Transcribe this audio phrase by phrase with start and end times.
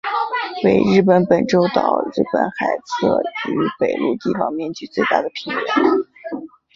[0.63, 5.61] 为日本本州岛日本海侧与北陆地方面积最大的平原。